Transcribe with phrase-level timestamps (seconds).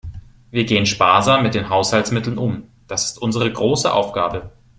[0.49, 4.51] Wir gehen sparsam mit den Haushaltsmitteln um, das ist unsere große Aufgabe.